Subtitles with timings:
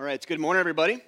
[0.00, 1.02] All right, It's good morning, everybody.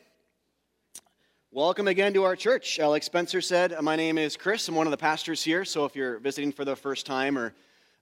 [1.50, 2.78] Welcome again to our church.
[2.78, 4.68] Uh, like Spencer said, my name is Chris.
[4.68, 5.64] I'm one of the pastors here.
[5.64, 7.54] So if you're visiting for the first time or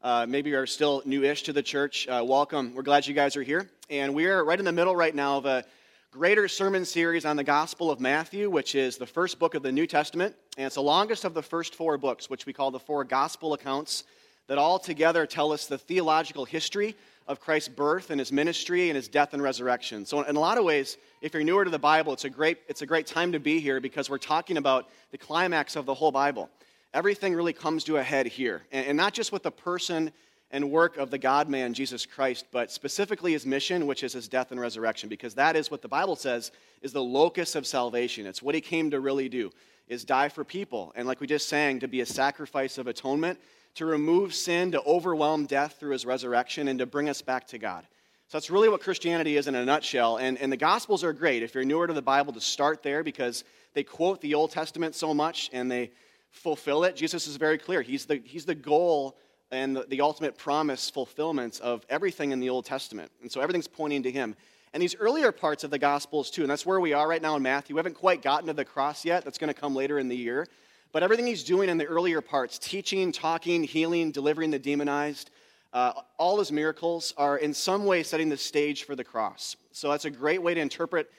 [0.02, 2.74] uh, maybe you're still newish to the church, uh, welcome.
[2.74, 3.70] We're glad you guys are here.
[3.88, 5.64] And we are right in the middle right now of a
[6.10, 9.70] greater sermon series on the Gospel of Matthew, which is the first book of the
[9.70, 10.34] New Testament.
[10.56, 13.52] And it's the longest of the first four books, which we call the four gospel
[13.52, 14.02] accounts
[14.48, 16.96] that all together tell us the theological history
[17.26, 20.04] of Christ's birth and his ministry and his death and resurrection.
[20.04, 22.58] So, in a lot of ways, if you're newer to the Bible, it's a great,
[22.68, 25.94] it's a great time to be here because we're talking about the climax of the
[25.94, 26.50] whole Bible.
[26.92, 28.62] Everything really comes to a head here.
[28.72, 30.12] And, and not just with the person
[30.50, 34.26] and work of the God man, Jesus Christ, but specifically his mission, which is his
[34.26, 36.50] death and resurrection, because that is what the Bible says
[36.82, 38.26] is the locus of salvation.
[38.26, 39.50] It's what he came to really do,
[39.86, 40.92] is die for people.
[40.96, 43.38] And like we just sang, to be a sacrifice of atonement
[43.74, 47.58] to remove sin, to overwhelm death through his resurrection, and to bring us back to
[47.58, 47.86] God.
[48.28, 50.18] So that's really what Christianity is in a nutshell.
[50.18, 51.42] And, and the Gospels are great.
[51.42, 53.42] If you're newer to the Bible, to start there because
[53.74, 55.90] they quote the Old Testament so much and they
[56.30, 56.94] fulfill it.
[56.94, 57.82] Jesus is very clear.
[57.82, 59.16] He's the, he's the goal
[59.50, 63.10] and the, the ultimate promise fulfillment of everything in the Old Testament.
[63.20, 64.36] And so everything's pointing to him.
[64.72, 67.34] And these earlier parts of the Gospels, too, and that's where we are right now
[67.34, 67.74] in Matthew.
[67.74, 69.24] We haven't quite gotten to the cross yet.
[69.24, 70.46] That's going to come later in the year.
[70.92, 75.30] But everything he's doing in the earlier parts, teaching, talking, healing, delivering the demonized,
[75.72, 79.56] uh, all his miracles are in some way setting the stage for the cross.
[79.72, 81.10] So that's a great way to interpret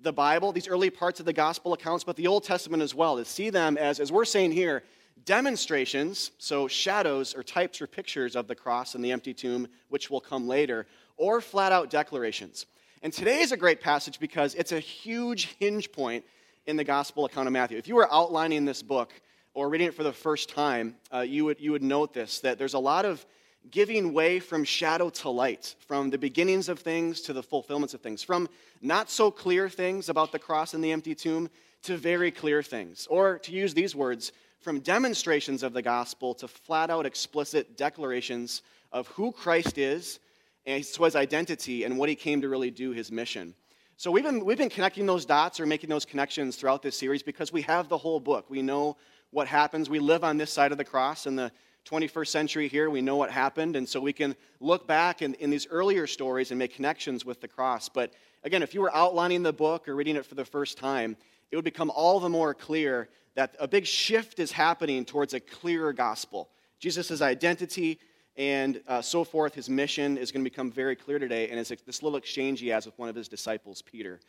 [0.00, 3.16] the Bible, these early parts of the gospel accounts, but the Old Testament as well,
[3.16, 4.82] to see them as, as we're saying here,
[5.24, 10.10] demonstrations, so shadows or types or pictures of the cross and the empty tomb, which
[10.10, 10.86] will come later,
[11.16, 12.66] or flat out declarations.
[13.02, 16.24] And today is a great passage because it's a huge hinge point
[16.66, 17.78] in the Gospel account of Matthew.
[17.78, 19.12] If you were outlining this book
[19.52, 22.58] or reading it for the first time, uh, you, would, you would note this that
[22.58, 23.24] there's a lot of
[23.70, 28.00] giving way from shadow to light, from the beginnings of things to the fulfillments of
[28.00, 28.48] things, from
[28.82, 31.48] not so clear things about the cross and the empty tomb
[31.82, 33.06] to very clear things.
[33.08, 38.62] Or to use these words, from demonstrations of the gospel to flat out explicit declarations
[38.92, 40.18] of who Christ is
[40.66, 43.54] and his identity and what he came to really do, his mission.
[43.96, 47.22] So we've been, we've been connecting those dots or making those connections throughout this series
[47.22, 48.50] because we have the whole book.
[48.50, 48.96] We know
[49.30, 49.88] what happens.
[49.88, 51.52] We live on this side of the cross in the
[51.84, 52.90] 21st century here.
[52.90, 53.76] We know what happened.
[53.76, 57.40] And so we can look back in, in these earlier stories and make connections with
[57.40, 57.88] the cross.
[57.88, 58.12] But
[58.42, 61.16] again, if you were outlining the book or reading it for the first time,
[61.52, 65.40] it would become all the more clear that a big shift is happening towards a
[65.40, 66.48] clearer gospel.
[66.80, 68.00] Jesus' identity,
[68.36, 69.54] and uh, so forth.
[69.54, 72.68] His mission is going to become very clear today, and it's this little exchange he
[72.68, 74.20] has with one of his disciples, Peter.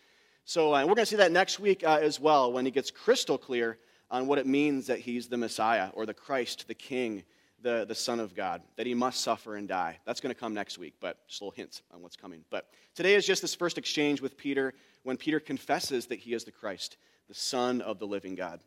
[0.45, 2.91] So uh, we're going to see that next week uh, as well when he gets
[2.91, 3.79] crystal clear
[4.11, 7.23] on what it means that he's the Messiah or the Christ, the King,
[7.61, 9.97] the, the Son of God, that he must suffer and die.
[10.05, 12.45] That's going to come next week, but just little hints on what's coming.
[12.51, 16.43] But today is just this first exchange with Peter when Peter confesses that he is
[16.43, 18.59] the Christ, the Son of the living God.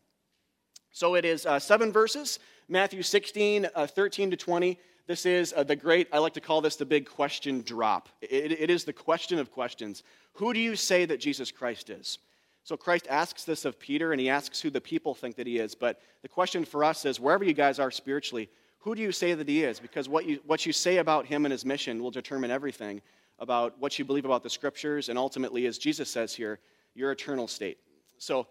[0.90, 4.78] So it is uh, seven verses Matthew 16, uh, 13 to 20.
[5.08, 8.10] This is uh, the great, I like to call this the big question drop.
[8.20, 10.02] It, it is the question of questions.
[10.34, 12.18] Who do you say that Jesus Christ is?
[12.62, 15.58] So Christ asks this of Peter, and he asks who the people think that he
[15.58, 15.74] is.
[15.74, 19.32] But the question for us is wherever you guys are spiritually, who do you say
[19.32, 19.80] that he is?
[19.80, 23.00] Because what you, what you say about him and his mission will determine everything
[23.38, 26.60] about what you believe about the scriptures, and ultimately, as Jesus says here,
[26.94, 27.78] your eternal state.
[28.18, 28.46] So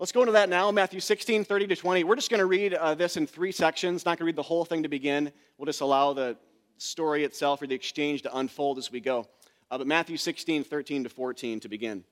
[0.00, 0.70] Let's go into that now.
[0.70, 2.04] Matthew 16, 30 to 20.
[2.04, 4.04] We're just going to read uh, this in three sections.
[4.04, 5.32] Not going to read the whole thing to begin.
[5.56, 6.36] We'll just allow the
[6.76, 9.26] story itself or the exchange to unfold as we go.
[9.72, 12.04] Uh, but Matthew 16, 13 to 14 to begin.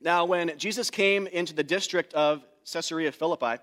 [0.00, 3.60] Now, when Jesus came into the district of Caesarea Philippi,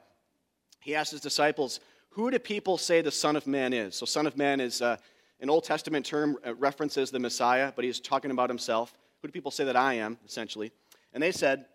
[0.81, 1.79] he asked his disciples,
[2.09, 3.95] Who do people say the Son of Man is?
[3.95, 4.97] So, Son of Man is uh,
[5.39, 8.93] an Old Testament term, uh, references the Messiah, but he's talking about himself.
[9.21, 10.73] Who do people say that I am, essentially?
[11.13, 11.65] And they said,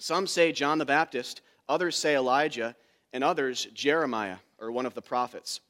[0.00, 2.74] some say John the Baptist, others say Elijah,
[3.12, 5.60] and others Jeremiah or one of the prophets.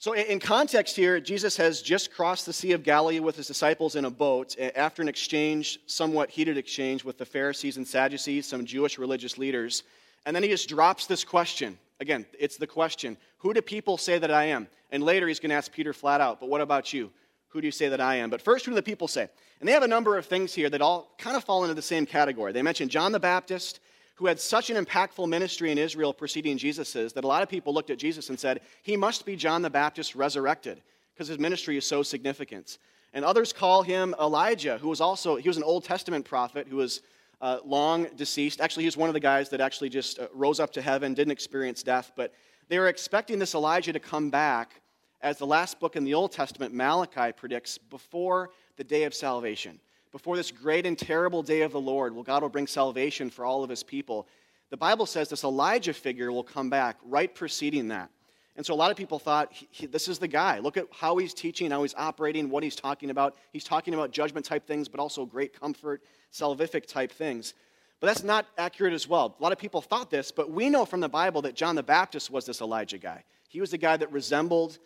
[0.00, 3.96] So, in context here, Jesus has just crossed the Sea of Galilee with his disciples
[3.96, 8.46] in a boat eh, after an exchange, somewhat heated exchange, with the Pharisees and Sadducees,
[8.46, 9.82] some Jewish religious leaders.
[10.24, 11.76] And then he just drops this question.
[11.98, 14.68] Again, it's the question Who do people say that I am?
[14.92, 17.10] And later he's going to ask Peter flat out, But what about you?
[17.48, 18.30] Who do you say that I am?
[18.30, 19.28] But first, who do the people say?
[19.60, 21.82] And they have a number of things here that all kind of fall into the
[21.82, 22.52] same category.
[22.52, 23.80] They mention John the Baptist,
[24.16, 27.72] who had such an impactful ministry in Israel preceding Jesus's that a lot of people
[27.72, 30.82] looked at Jesus and said, He must be John the Baptist resurrected,
[31.14, 32.78] because his ministry is so significant.
[33.14, 36.76] And others call him Elijah, who was also, he was an Old Testament prophet who
[36.76, 37.00] was
[37.40, 38.60] uh, long deceased.
[38.60, 41.14] Actually, he was one of the guys that actually just uh, rose up to heaven,
[41.14, 42.34] didn't experience death, but
[42.68, 44.82] they were expecting this Elijah to come back
[45.20, 49.80] as the last book in the Old Testament, Malachi, predicts before the day of salvation.
[50.10, 53.44] before this great and terrible day of the Lord, well, God will bring salvation for
[53.44, 54.26] all of his people.
[54.70, 58.10] The Bible says this Elijah figure will come back right preceding that.
[58.56, 60.58] And so a lot of people thought, he, he, this is the guy.
[60.58, 63.36] Look at how he's teaching, how he's operating, what he's talking about.
[63.52, 67.54] He's talking about judgment type things, but also great comfort, salvific type things.
[68.00, 69.36] But that's not accurate as well.
[69.38, 71.82] A lot of people thought this, but we know from the Bible that John the
[71.82, 73.24] Baptist was this Elijah guy.
[73.48, 74.78] He was the guy that resembled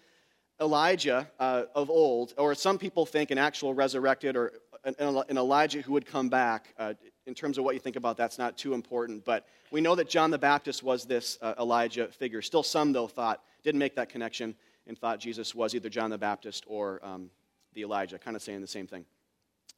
[0.63, 4.53] Elijah uh, of old, or some people think an actual resurrected or
[4.85, 6.73] an, an Elijah who would come back.
[6.79, 6.95] Uh,
[7.27, 9.25] in terms of what you think about, that's not too important.
[9.25, 12.43] But we know that John the Baptist was this uh, Elijah figure.
[12.43, 14.57] Still, some, though, thought, didn't make that connection
[14.87, 17.31] and thought Jesus was either John the Baptist or um,
[17.75, 19.05] the Elijah, kind of saying the same thing.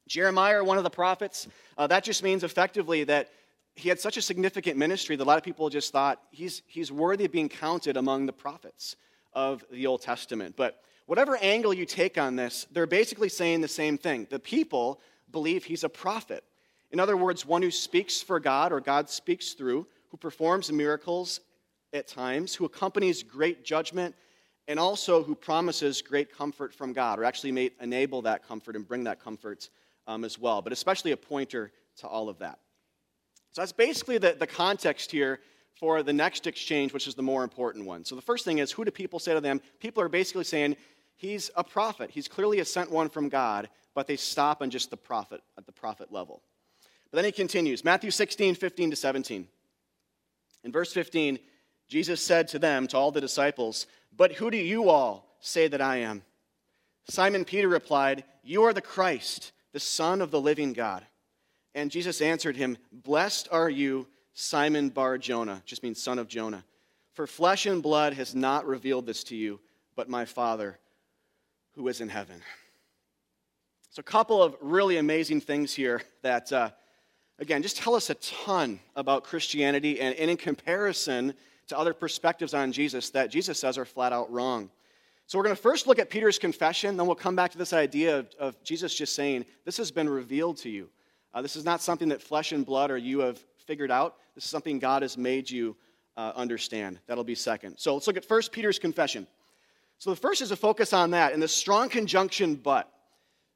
[0.06, 3.30] Jeremiah, one of the prophets, uh, that just means effectively that
[3.74, 6.92] he had such a significant ministry that a lot of people just thought he's, he's
[6.92, 8.96] worthy of being counted among the prophets
[9.34, 10.56] of the Old Testament.
[10.56, 14.26] But whatever angle you take on this, they're basically saying the same thing.
[14.30, 15.00] The people
[15.30, 16.44] believe he's a prophet.
[16.90, 21.40] In other words, one who speaks for God or God speaks through, who performs miracles
[21.92, 24.14] at times, who accompanies great judgment,
[24.68, 28.86] and also who promises great comfort from God, or actually may enable that comfort and
[28.86, 29.68] bring that comfort
[30.06, 32.58] um, as well, but especially a pointer to all of that.
[33.52, 35.40] So that's basically the, the context here
[35.74, 38.04] for the next exchange, which is the more important one.
[38.04, 39.60] So the first thing is who do people say to them?
[39.80, 40.76] People are basically saying,
[41.16, 42.10] He's a prophet.
[42.10, 45.64] He's clearly a sent one from God, but they stop on just the prophet, at
[45.64, 46.42] the prophet level.
[47.10, 49.46] But then he continues Matthew 16, 15 to 17.
[50.64, 51.38] In verse 15,
[51.88, 53.86] Jesus said to them, to all the disciples,
[54.16, 56.22] But who do you all say that I am?
[57.08, 61.06] Simon Peter replied, You are the Christ, the Son of the living God.
[61.74, 66.64] And Jesus answered him, Blessed are you, Simon Bar Jonah, just means son of Jonah.
[67.12, 69.60] For flesh and blood has not revealed this to you,
[69.94, 70.78] but my Father
[71.76, 72.40] who is in heaven.
[73.90, 76.70] So, a couple of really amazing things here that, uh,
[77.38, 81.34] again, just tell us a ton about Christianity and, and in comparison
[81.68, 84.68] to other perspectives on Jesus that Jesus says are flat out wrong.
[85.28, 87.72] So, we're going to first look at Peter's confession, then we'll come back to this
[87.72, 90.88] idea of, of Jesus just saying, This has been revealed to you.
[91.32, 94.16] Uh, this is not something that flesh and blood or you have figured out.
[94.34, 95.76] This is something God has made you
[96.16, 96.98] uh, understand.
[97.06, 97.76] That'll be second.
[97.78, 99.26] So, let's look at first Peter's confession.
[99.98, 102.90] So, the first is a focus on that and the strong conjunction but.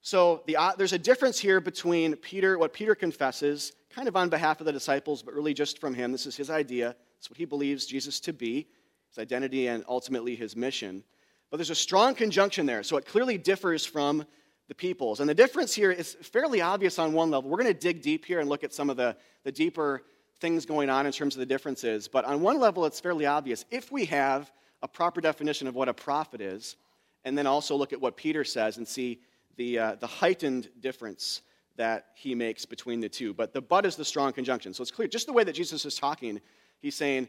[0.00, 4.28] So, the, uh, there's a difference here between Peter, what Peter confesses, kind of on
[4.28, 6.12] behalf of the disciples, but really just from him.
[6.12, 6.94] This is his idea.
[7.19, 8.69] It's what he believes Jesus to be,
[9.08, 11.02] his identity, and ultimately his mission.
[11.50, 14.25] But there's a strong conjunction there, so it clearly differs from
[14.68, 15.20] the peoples.
[15.20, 17.50] And the difference here is fairly obvious on one level.
[17.50, 20.02] We're going to dig deep here and look at some of the, the deeper
[20.40, 22.06] things going on in terms of the differences.
[22.06, 23.64] But on one level, it's fairly obvious.
[23.70, 26.76] If we have a proper definition of what a prophet is,
[27.24, 29.20] and then also look at what Peter says and see
[29.56, 31.42] the, uh, the heightened difference
[31.76, 33.32] that he makes between the two.
[33.32, 34.74] But the but is the strong conjunction.
[34.74, 36.40] So it's clear, just the way that Jesus is talking,
[36.80, 37.28] he's saying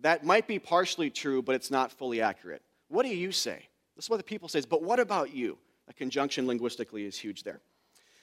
[0.00, 2.62] that might be partially true, but it's not fully accurate.
[2.88, 3.68] What do you say?
[3.96, 5.58] This is what the people says, but what about you?
[5.88, 7.60] A conjunction linguistically is huge there.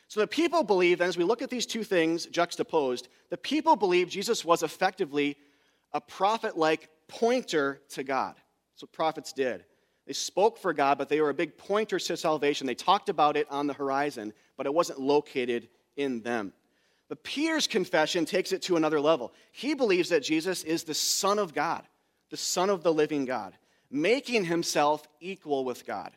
[0.07, 3.75] So the people believe, and as we look at these two things juxtaposed, the people
[3.75, 5.37] believe Jesus was effectively
[5.91, 8.35] a prophet like pointer to God.
[8.73, 9.65] That's what prophets did.
[10.05, 12.67] They spoke for God, but they were a big pointer to salvation.
[12.67, 16.53] They talked about it on the horizon, but it wasn't located in them.
[17.07, 19.33] But Peter's confession takes it to another level.
[19.51, 21.83] He believes that Jesus is the Son of God,
[22.29, 23.55] the Son of the living God,
[23.89, 26.11] making himself equal with God.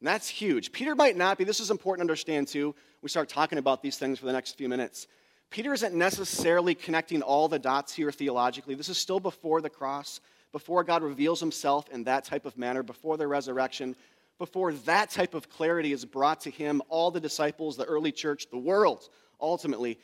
[0.00, 0.72] And that's huge.
[0.72, 2.74] Peter might not be, this is important to understand too.
[3.02, 5.06] We start talking about these things for the next few minutes.
[5.50, 8.74] Peter isn't necessarily connecting all the dots here theologically.
[8.74, 10.20] This is still before the cross,
[10.52, 13.94] before God reveals himself in that type of manner, before the resurrection,
[14.38, 18.46] before that type of clarity is brought to him, all the disciples, the early church,
[18.50, 19.08] the world,
[19.40, 19.98] ultimately.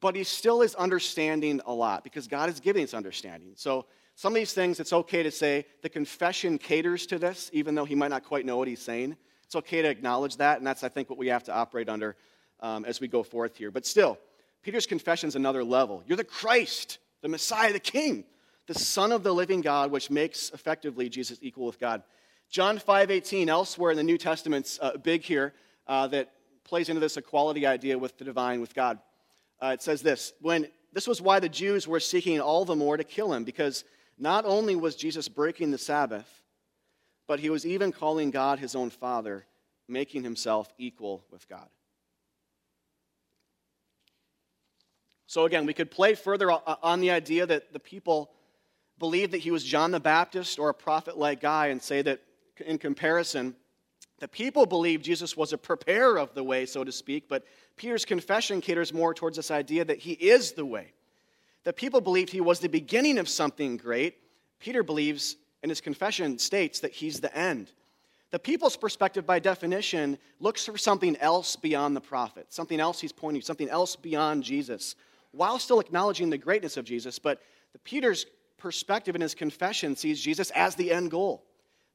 [0.00, 3.52] But he still is understanding a lot because God is giving us understanding.
[3.56, 7.74] So, some of these things, it's okay to say the confession caters to this, even
[7.74, 9.16] though he might not quite know what he's saying.
[9.52, 12.16] It's okay to acknowledge that, and that's, I think, what we have to operate under
[12.60, 13.70] um, as we go forth here.
[13.70, 14.18] But still,
[14.62, 16.02] Peter's confession is another level.
[16.06, 18.24] You're the Christ, the Messiah, the King,
[18.66, 22.02] the Son of the living God, which makes effectively Jesus equal with God.
[22.48, 25.52] John 5:18, elsewhere in the New Testament's uh, big here,
[25.86, 26.32] uh, that
[26.64, 29.00] plays into this equality idea with the divine, with God.
[29.60, 32.96] Uh, it says this: When this was why the Jews were seeking all the more
[32.96, 33.84] to kill him, because
[34.18, 36.41] not only was Jesus breaking the Sabbath,
[37.32, 39.46] but he was even calling God his own Father,
[39.88, 41.66] making himself equal with God.
[45.26, 48.32] So, again, we could play further on the idea that the people
[48.98, 52.20] believed that he was John the Baptist or a prophet like guy and say that
[52.66, 53.56] in comparison,
[54.22, 57.44] The people believed Jesus was a preparer of the way, so to speak, but
[57.76, 60.92] Peter's confession caters more towards this idea that he is the way.
[61.64, 64.18] The people believed he was the beginning of something great.
[64.60, 67.70] Peter believes, in his confession, states that he's the end.
[68.30, 73.12] The people's perspective, by definition, looks for something else beyond the prophet, something else he's
[73.12, 74.96] pointing, something else beyond Jesus,
[75.32, 77.18] while still acknowledging the greatness of Jesus.
[77.18, 77.42] But
[77.72, 78.26] the Peter's
[78.56, 81.44] perspective in his confession sees Jesus as the end goal,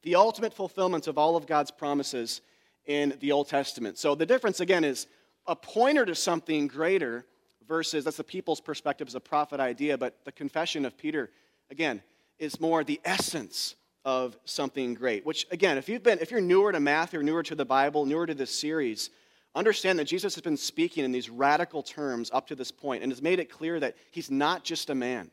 [0.03, 2.41] the ultimate fulfillment of all of God's promises
[2.85, 3.97] in the Old Testament.
[3.97, 5.07] So the difference, again, is
[5.47, 7.25] a pointer to something greater
[7.67, 11.29] versus that's the people's perspective as a prophet idea, but the confession of Peter,
[11.71, 12.01] again,
[12.39, 13.75] is more the essence
[14.05, 15.25] of something great.
[15.25, 18.05] Which, again, if you've been, if you're newer to math or newer to the Bible,
[18.05, 19.09] newer to this series,
[19.53, 23.11] understand that Jesus has been speaking in these radical terms up to this point and
[23.11, 25.29] has made it clear that he's not just a man.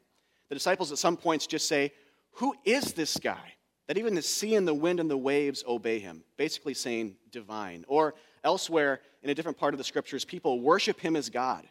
[0.49, 1.93] The disciples at some points just say,
[2.33, 3.55] Who is this guy?
[3.87, 7.85] That even the sea and the wind and the waves obey him, basically saying divine.
[7.87, 11.69] Or elsewhere in a different part of the scriptures, people worship him as God,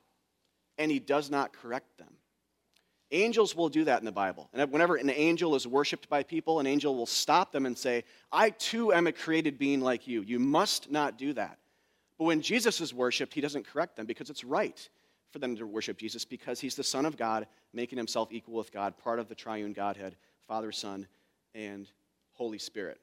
[0.78, 2.14] and he does not correct them.
[3.14, 4.50] Angels will do that in the Bible.
[4.54, 8.04] And whenever an angel is worshiped by people, an angel will stop them and say,
[8.32, 10.24] I too am a created being like you.
[10.24, 11.60] You must not do that.
[12.18, 14.90] But when Jesus is worshiped, he doesn't correct them because it's right
[15.32, 18.72] for them to worship Jesus because he's the Son of God, making himself equal with
[18.72, 20.16] God, part of the triune Godhead,
[20.48, 21.08] Father, Son,
[21.54, 21.88] and
[22.32, 23.00] Holy Spirit.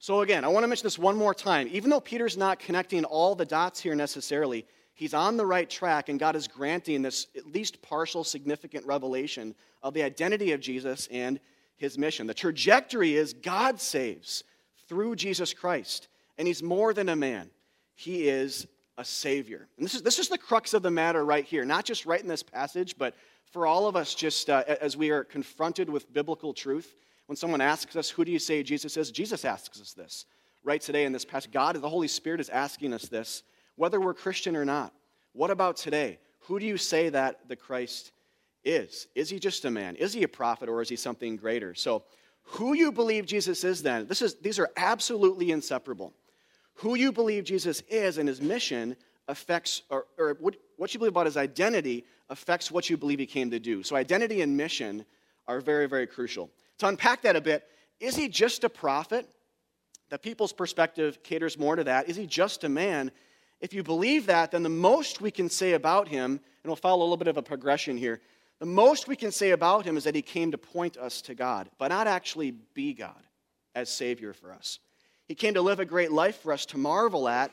[0.00, 1.68] So, again, I want to mention this one more time.
[1.70, 4.66] Even though Peter's not connecting all the dots here necessarily,
[4.98, 9.54] he's on the right track, and God is granting this at least partial, significant revelation
[9.80, 11.38] of the identity of Jesus and
[11.76, 12.26] his mission.
[12.26, 14.42] The trajectory is God saves
[14.88, 17.48] through Jesus Christ, and he's more than a man,
[17.94, 19.68] he is a savior.
[19.76, 22.20] And this is, this is the crux of the matter right here, not just right
[22.20, 23.14] in this passage, but
[23.52, 26.96] for all of us, just uh, as we are confronted with biblical truth.
[27.26, 29.12] When someone asks us, Who do you say Jesus is?
[29.12, 30.26] Jesus asks us this.
[30.64, 33.44] Right today in this passage, God, the Holy Spirit, is asking us this
[33.78, 34.92] whether we're Christian or not.
[35.32, 36.18] What about today?
[36.40, 38.12] Who do you say that the Christ
[38.64, 39.06] is?
[39.14, 39.94] Is he just a man?
[39.96, 41.74] Is he a prophet or is he something greater?
[41.74, 42.04] So,
[42.52, 46.14] who you believe Jesus is then, this is, these are absolutely inseparable.
[46.76, 48.96] Who you believe Jesus is and his mission
[49.28, 53.26] affects, or, or what, what you believe about his identity affects what you believe he
[53.26, 53.82] came to do.
[53.82, 55.04] So, identity and mission
[55.46, 56.50] are very, very crucial.
[56.78, 57.64] To unpack that a bit,
[58.00, 59.28] is he just a prophet?
[60.08, 62.08] The people's perspective caters more to that.
[62.08, 63.12] Is he just a man?
[63.60, 67.00] If you believe that, then the most we can say about him, and we'll follow
[67.00, 68.20] a little bit of a progression here,
[68.60, 71.34] the most we can say about him is that he came to point us to
[71.34, 73.22] God, but not actually be God
[73.74, 74.80] as Savior for us.
[75.26, 77.52] He came to live a great life for us to marvel at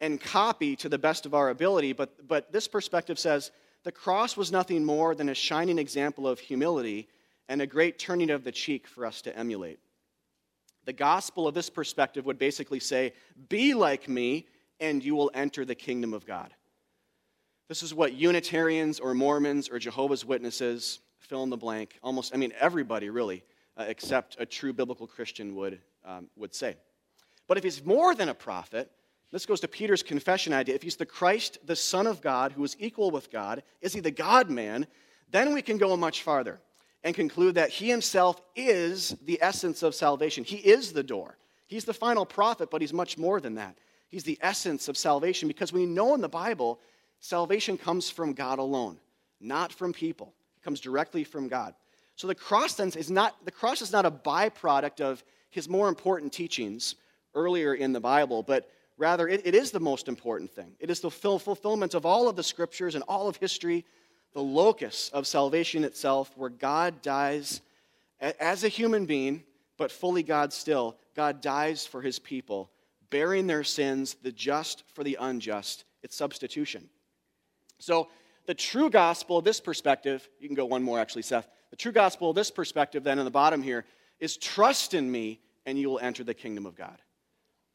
[0.00, 3.50] and copy to the best of our ability, but, but this perspective says
[3.82, 7.08] the cross was nothing more than a shining example of humility
[7.48, 9.78] and a great turning of the cheek for us to emulate.
[10.84, 13.12] The gospel of this perspective would basically say,
[13.48, 14.46] Be like me,
[14.80, 16.52] and you will enter the kingdom of God.
[17.68, 22.38] This is what Unitarians or Mormons or Jehovah's Witnesses, fill in the blank, almost, I
[22.38, 23.42] mean, everybody really,
[23.76, 26.76] uh, except a true biblical Christian would, um, would say.
[27.48, 28.90] But if he's more than a prophet,
[29.32, 30.74] this goes to Peter's confession idea.
[30.74, 34.00] If he's the Christ, the Son of God, who is equal with God, is he
[34.00, 34.86] the God man?
[35.30, 36.60] Then we can go much farther
[37.02, 40.44] and conclude that he himself is the essence of salvation.
[40.44, 41.36] He is the door.
[41.66, 43.76] He's the final prophet, but he's much more than that.
[44.08, 46.80] He's the essence of salvation because we know in the Bible,
[47.20, 48.98] salvation comes from God alone,
[49.40, 50.32] not from people.
[50.56, 51.74] It comes directly from God.
[52.14, 55.88] So the cross then is not the cross is not a byproduct of his more
[55.88, 56.94] important teachings
[57.34, 60.72] earlier in the Bible, but rather it, it is the most important thing.
[60.80, 63.84] It is the fulfillment of all of the scriptures and all of history,
[64.32, 67.60] the locus of salvation itself, where God dies
[68.20, 69.42] as a human being,
[69.76, 70.96] but fully God still.
[71.14, 72.70] God dies for his people
[73.10, 75.84] bearing their sins, the just for the unjust.
[76.02, 76.88] It's substitution.
[77.78, 78.08] So,
[78.46, 81.48] the true gospel, of this perspective, you can go one more actually, Seth.
[81.70, 83.84] The true gospel, of this perspective, then in the bottom here,
[84.20, 87.02] is trust in me and you will enter the kingdom of God.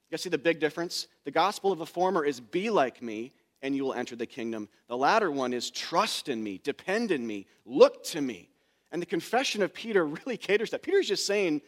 [0.09, 1.07] You see the big difference?
[1.25, 4.67] The gospel of the former is be like me and you will enter the kingdom.
[4.87, 8.49] The latter one is trust in me, depend in me, look to me.
[8.91, 10.83] And the confession of Peter really caters that.
[10.83, 11.61] Peter's just saying,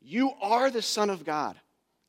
[0.00, 1.56] You are the Son of God.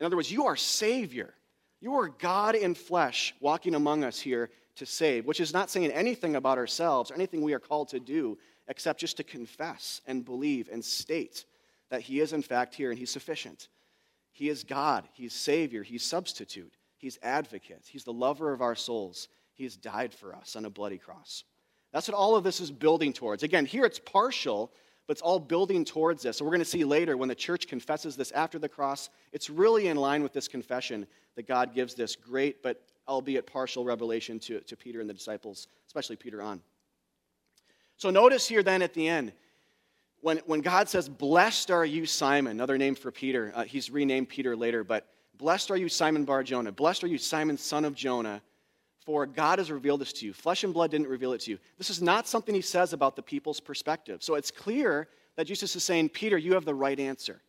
[0.01, 1.36] In other words, you are Savior.
[1.79, 5.91] You are God in flesh walking among us here to save, which is not saying
[5.91, 10.25] anything about ourselves or anything we are called to do except just to confess and
[10.25, 11.46] believe and state
[11.89, 13.67] that He is, in fact, here and He's sufficient.
[14.31, 19.27] He is God, He's Savior, He's substitute, He's advocate, He's the lover of our souls.
[19.53, 21.43] He has died for us on a bloody cross.
[21.93, 23.43] That's what all of this is building towards.
[23.43, 24.72] Again, here it's partial,
[25.12, 26.38] but it's all building towards this.
[26.38, 29.50] So we're going to see later when the church confesses this after the cross, it's
[29.50, 34.39] really in line with this confession that God gives this great, but albeit partial revelation
[34.39, 36.62] to, to Peter and the disciples, especially Peter on.
[37.98, 39.34] So notice here then at the end,
[40.22, 44.30] when, when God says, Blessed are you, Simon, another name for Peter, uh, he's renamed
[44.30, 47.96] Peter later, but blessed are you, Simon Bar Jonah, blessed are you, Simon, son of
[47.96, 48.41] Jonah,
[49.12, 50.32] for God has revealed this to you.
[50.32, 51.60] Flesh and blood didn't reveal it to you.
[51.77, 54.24] This is not something he says about the people's perspective.
[54.24, 57.41] So it's clear that Jesus is saying, Peter, you have the right answer.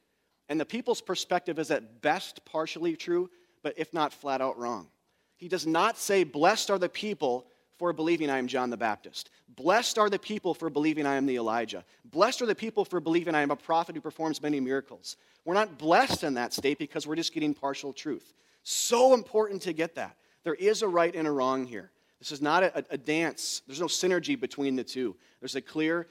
[0.48, 3.30] And the people's perspective is at best partially true,
[3.62, 4.88] but if not flat out wrong.
[5.36, 7.46] He does not say, Blessed are the people
[7.78, 9.30] for believing I am John the Baptist.
[9.54, 11.84] Blessed are the people for believing I am the Elijah.
[12.06, 15.16] Blessed are the people for believing I am a prophet who performs many miracles.
[15.44, 18.34] We're not blessed in that state because we're just getting partial truth.
[18.64, 20.16] So important to get that.
[20.44, 21.90] There is a right and a wrong here.
[22.18, 25.16] This is not a, a dance, there's no synergy between the two.
[25.40, 26.06] There's a clear,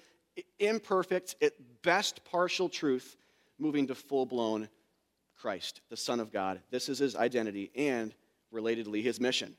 [0.60, 3.16] imperfect, at best partial truth
[3.58, 4.68] moving to full blown
[5.38, 6.60] Christ, the Son of God.
[6.70, 8.14] This is his identity and,
[8.54, 9.56] relatedly, his mission.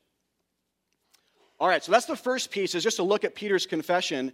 [1.58, 4.32] All right, so that's the first piece, is just to look at Peter's confession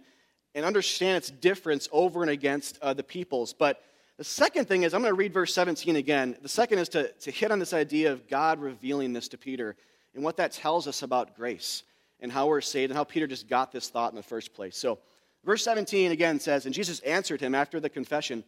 [0.55, 3.53] and understand its difference over and against uh, the people's.
[3.53, 3.81] But
[4.17, 6.35] the second thing is, I'm going to read verse 17 again.
[6.41, 9.75] The second is to, to hit on this idea of God revealing this to Peter
[10.13, 11.83] and what that tells us about grace
[12.19, 14.77] and how we're saved and how Peter just got this thought in the first place.
[14.77, 14.99] So,
[15.43, 18.43] verse 17 again says, And Jesus answered him after the confession,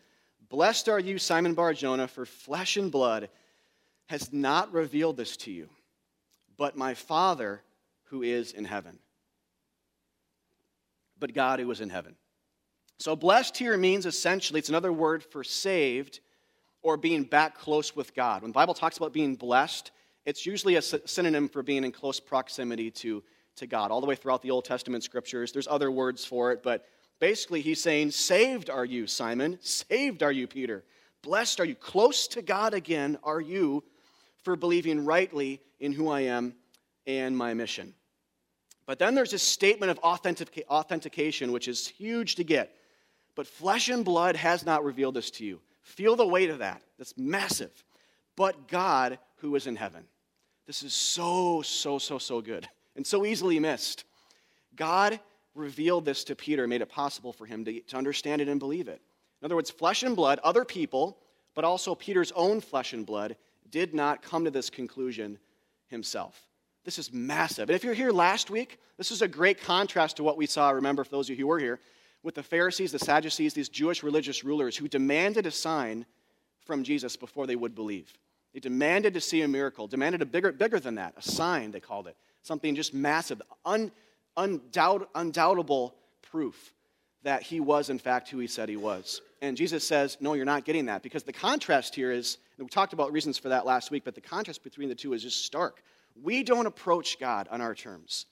[0.50, 3.30] Blessed are you, Simon Bar Jonah, for flesh and blood
[4.08, 5.70] has not revealed this to you,
[6.58, 7.62] but my Father
[8.06, 9.00] who is in heaven.
[11.18, 12.16] But God who is in heaven.
[12.98, 16.20] So, blessed here means essentially, it's another word for saved
[16.84, 18.42] or being back close with God.
[18.42, 19.92] When the Bible talks about being blessed,
[20.26, 23.24] it's usually a synonym for being in close proximity to,
[23.56, 23.92] to God.
[23.92, 26.86] All the way throughout the Old Testament scriptures, there's other words for it, but
[27.20, 29.58] basically he's saying, Saved are you, Simon.
[29.62, 30.84] Saved are you, Peter.
[31.22, 31.76] Blessed are you.
[31.76, 33.84] Close to God again are you
[34.44, 36.56] for believing rightly in who I am
[37.06, 37.94] and my mission.
[38.86, 42.76] But then there's this statement of authentic- authentication, which is huge to get.
[43.36, 45.62] But flesh and blood has not revealed this to you.
[45.82, 46.82] Feel the weight of that.
[46.98, 47.72] That's massive.
[48.36, 50.06] But God who is in heaven.
[50.68, 54.06] This is so, so, so, so good and so easily missed.
[54.76, 55.20] God
[55.56, 58.88] revealed this to Peter, made it possible for him to, to understand it and believe
[58.88, 59.02] it.
[59.42, 61.18] In other words, flesh and blood, other people,
[61.56, 63.36] but also Peter's own flesh and blood,
[63.70, 65.40] did not come to this conclusion
[65.88, 66.48] himself.
[66.84, 67.70] This is massive.
[67.70, 70.70] And if you're here last week, this is a great contrast to what we saw,
[70.72, 71.80] remember, for those of you who were here,
[72.24, 76.06] with the Pharisees, the Sadducees, these Jewish religious rulers who demanded a sign
[76.66, 78.14] from Jesus before they would believe.
[78.54, 81.80] They demanded to see a miracle, demanded a bigger, bigger than that, a sign, they
[81.80, 82.16] called it.
[82.44, 83.92] Something just massive, un,
[84.38, 86.74] undoubt, undoubtable proof
[87.24, 89.22] that he was, in fact, who he said he was.
[89.42, 91.04] And Jesus says, No, you're not getting that.
[91.04, 94.22] Because the contrast here is, we talked about reasons for that last week, but the
[94.22, 95.84] contrast between the two is just stark.
[96.22, 98.26] We don't approach God on our terms.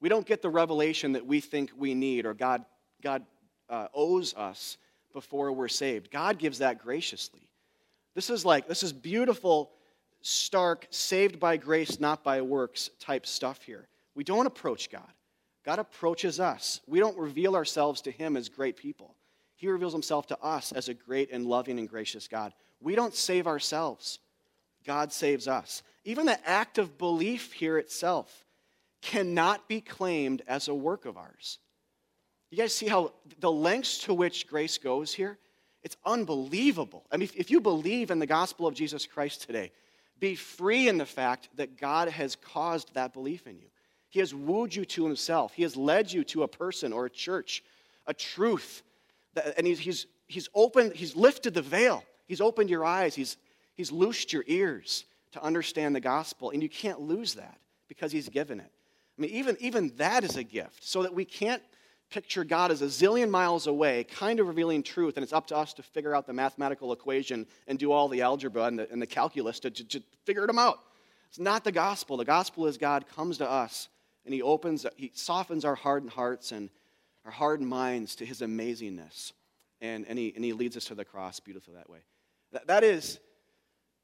[0.00, 2.64] We don't get the revelation that we think we need or God,
[3.02, 3.24] God
[3.68, 4.76] uh, owes us
[5.12, 6.10] before we're saved.
[6.10, 7.47] God gives that graciously.
[8.18, 9.70] This is like, this is beautiful,
[10.22, 13.86] stark, saved by grace, not by works type stuff here.
[14.16, 15.06] We don't approach God.
[15.64, 16.80] God approaches us.
[16.88, 19.14] We don't reveal ourselves to Him as great people.
[19.54, 22.52] He reveals Himself to us as a great and loving and gracious God.
[22.80, 24.18] We don't save ourselves,
[24.84, 25.84] God saves us.
[26.04, 28.44] Even the act of belief here itself
[29.00, 31.60] cannot be claimed as a work of ours.
[32.50, 35.38] You guys see how the lengths to which grace goes here?
[35.82, 37.04] It's unbelievable.
[37.10, 39.70] I mean, if you believe in the gospel of Jesus Christ today,
[40.18, 43.68] be free in the fact that God has caused that belief in you.
[44.10, 45.52] He has wooed you to himself.
[45.54, 47.62] He has led you to a person or a church,
[48.06, 48.82] a truth.
[49.34, 52.02] That, and he's, he's, he's opened, he's lifted the veil.
[52.26, 53.14] He's opened your eyes.
[53.14, 53.36] He's,
[53.74, 58.28] he's loosed your ears to understand the gospel, and you can't lose that because he's
[58.28, 58.70] given it.
[59.18, 61.62] I mean, even, even that is a gift, so that we can't
[62.10, 65.56] picture God as a zillion miles away, kind of revealing truth, and it's up to
[65.56, 69.00] us to figure out the mathematical equation and do all the algebra and the, and
[69.00, 70.80] the calculus to, to, to figure them out.
[71.28, 72.16] It's not the gospel.
[72.16, 73.88] The gospel is God comes to us
[74.24, 76.70] and he opens, he softens our hardened hearts and
[77.24, 79.32] our hardened minds to his amazingness.
[79.80, 82.00] And, and, he, and he leads us to the cross beautifully that way.
[82.52, 83.20] That, that is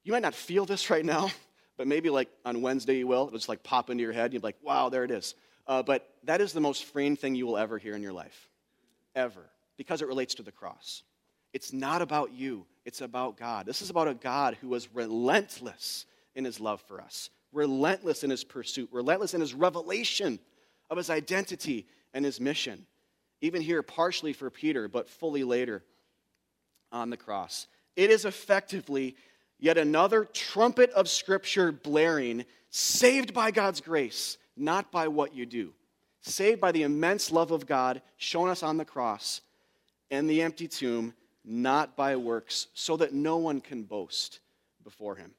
[0.03, 1.29] you might not feel this right now,
[1.77, 3.27] but maybe like on Wednesday you will.
[3.27, 4.31] It'll just like pop into your head.
[4.31, 5.33] You'll be like, wow, there it is.
[5.67, 8.49] Uh, but that is the most freeing thing you will ever hear in your life,
[9.15, 11.03] ever, because it relates to the cross.
[11.53, 13.65] It's not about you, it's about God.
[13.65, 18.29] This is about a God who was relentless in his love for us, relentless in
[18.29, 20.39] his pursuit, relentless in his revelation
[20.89, 22.85] of his identity and his mission.
[23.41, 25.83] Even here, partially for Peter, but fully later
[26.91, 27.67] on the cross.
[27.95, 29.15] It is effectively
[29.59, 35.73] yet another trumpet of Scripture blaring, saved by God's grace, not by what you do.
[36.21, 39.41] Saved by the immense love of God shown us on the cross
[40.09, 41.13] and the empty tomb,
[41.43, 44.39] not by works, so that no one can boast
[44.83, 45.31] before him.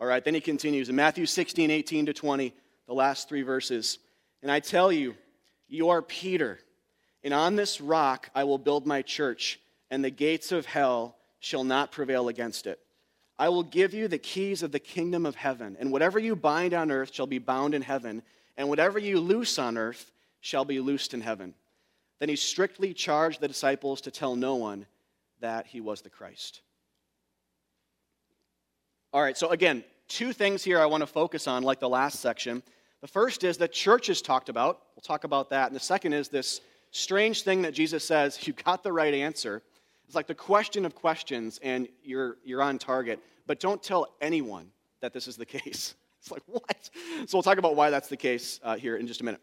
[0.00, 2.54] All right, then he continues in Matthew 16, 18 to 20,
[2.86, 3.98] the last three verses.
[4.42, 5.16] And I tell you,
[5.66, 6.60] you are Peter,
[7.24, 9.58] and on this rock I will build my church,
[9.90, 12.78] and the gates of hell shall not prevail against it.
[13.38, 16.74] I will give you the keys of the kingdom of heaven, and whatever you bind
[16.74, 18.22] on earth shall be bound in heaven,
[18.56, 21.54] and whatever you loose on earth shall be loosed in heaven.
[22.18, 24.86] Then he strictly charged the disciples to tell no one
[25.40, 26.62] that he was the Christ.
[29.12, 32.20] All right, so again, two things here I want to focus on, like the last
[32.20, 32.62] section.
[33.00, 34.82] The first is that church is talked about.
[34.96, 35.68] We'll talk about that.
[35.68, 39.62] And the second is this strange thing that Jesus says you got the right answer.
[40.08, 44.70] It's like the question of questions, and you're, you're on target, but don't tell anyone
[45.00, 45.94] that this is the case.
[46.20, 46.90] It's like, what?
[47.26, 49.40] So we'll talk about why that's the case uh, here in just a minute.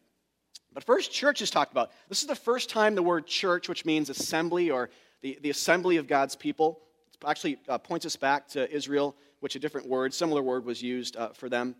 [0.73, 1.91] But first, church is talked about.
[2.09, 4.89] This is the first time the word church, which means assembly or
[5.21, 6.81] the, the assembly of God's people,
[7.25, 11.15] actually uh, points us back to Israel, which a different word, similar word was used
[11.15, 11.75] uh, for them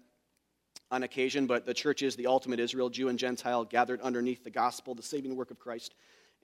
[0.92, 4.52] on occasion, but the church is the ultimate Israel, Jew and Gentile, gathered underneath the
[4.52, 5.96] gospel, the saving work of Christ.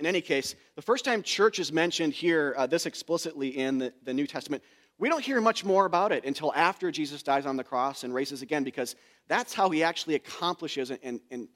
[0.02, 3.94] In any case, the first time church is mentioned here, uh, this explicitly in the,
[4.04, 4.64] the New Testament,
[4.98, 8.12] we don't hear much more about it until after Jesus dies on the cross and
[8.12, 8.96] raises again, because
[9.28, 11.48] that's how he actually accomplishes and, and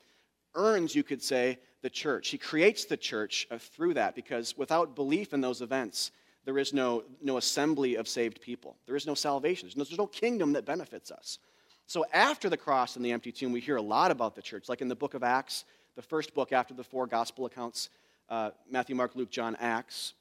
[0.54, 2.30] earns, you could say, the church.
[2.30, 6.12] He creates the church uh, through that, because without belief in those events,
[6.46, 8.76] there is no, no assembly of saved people.
[8.86, 9.66] There is no salvation.
[9.68, 11.40] There's no, there's no kingdom that benefits us.
[11.88, 14.70] So after the cross and the empty tomb, we hear a lot about the church.
[14.70, 17.90] Like in the book of Acts, the first book after the four gospel accounts,
[18.30, 20.14] uh, Matthew, Mark, Luke, John, Acts,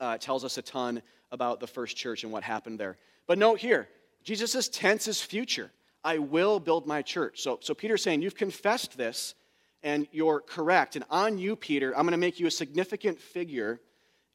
[0.00, 2.98] uh, tells us a ton about the first church and what happened there.
[3.26, 3.88] But note here,
[4.22, 5.70] Jesus' tense is future.
[6.04, 7.40] I will build my church.
[7.40, 9.34] So, so Peter's saying, You've confessed this,
[9.82, 10.96] and you're correct.
[10.96, 13.80] And on you, Peter, I'm going to make you a significant figure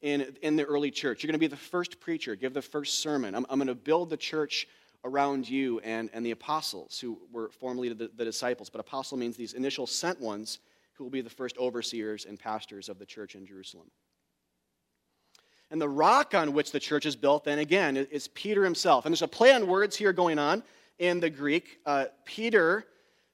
[0.02, 1.22] in, in the early church.
[1.22, 3.34] You're going to be the first preacher, give the first sermon.
[3.34, 4.66] I'm, I'm going to build the church
[5.04, 8.70] around you and, and the apostles, who were formerly the, the disciples.
[8.70, 10.58] But apostle means these initial sent ones
[10.94, 13.90] who will be the first overseers and pastors of the church in Jerusalem.
[15.70, 19.06] And the rock on which the church is built, then again, is Peter himself.
[19.06, 20.62] And there's a play on words here going on
[20.98, 21.78] in the Greek.
[21.86, 22.84] Uh, Peter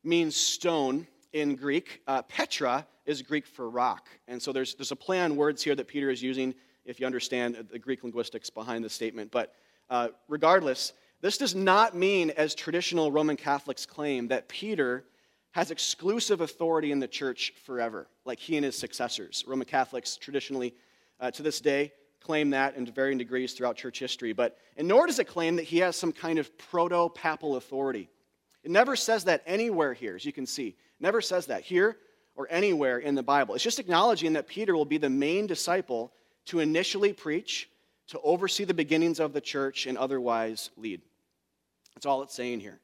[0.04, 2.00] means stone in Greek.
[2.06, 4.08] Uh, Petra is Greek for rock.
[4.28, 7.06] And so there's, there's a play on words here that Peter is using if you
[7.06, 9.30] understand the Greek linguistics behind the statement.
[9.32, 9.54] But
[9.90, 15.04] uh, regardless, this does not mean, as traditional Roman Catholics claim, that Peter
[15.52, 19.44] has exclusive authority in the church forever, like he and his successors.
[19.46, 20.74] Roman Catholics traditionally,
[21.20, 24.32] uh, to this day, claim that in varying degrees throughout church history.
[24.32, 28.08] But and nor does it claim that he has some kind of proto papal authority.
[28.62, 30.68] It never says that anywhere here, as you can see.
[30.68, 31.96] It never says that here
[32.36, 33.54] or anywhere in the Bible.
[33.54, 36.12] It's just acknowledging that Peter will be the main disciple
[36.46, 37.68] to initially preach,
[38.08, 41.00] to oversee the beginnings of the church, and otherwise lead.
[41.94, 42.80] That's all it's saying here.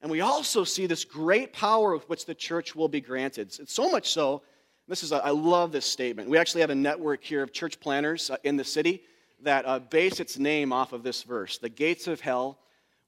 [0.00, 3.48] And we also see this great power with which the church will be granted.
[3.58, 4.42] It's so much so,
[4.86, 6.30] this is, a, I love this statement.
[6.30, 9.02] We actually have a network here of church planters uh, in the city
[9.42, 11.58] that uh, base its name off of this verse.
[11.58, 12.58] The gates of hell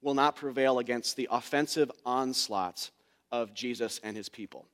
[0.01, 2.91] will not prevail against the offensive onslaughts
[3.31, 4.67] of Jesus and his people.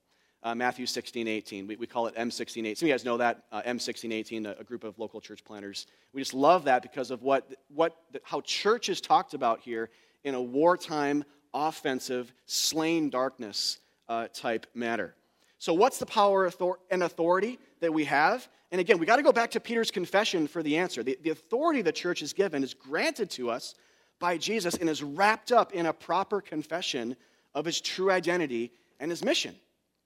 [0.43, 1.67] Uh, Matthew 16, 18.
[1.67, 4.55] We, we call it M16, Some of you guys know that, uh, M16, 18, a,
[4.59, 5.87] a, group of local church planters.
[6.13, 9.89] We just love that because of what, what, how church is talked about here
[10.23, 13.79] in a wartime, offensive, slain darkness
[14.09, 15.15] uh, type matter.
[15.59, 16.51] So, what's the power
[16.91, 18.47] and authority that we have?
[18.71, 21.01] And again, we got to go back to Peter's confession for the answer.
[21.01, 23.75] The, the authority the church is given is granted to us
[24.19, 27.15] by Jesus and is wrapped up in a proper confession
[27.55, 29.55] of his true identity and his mission.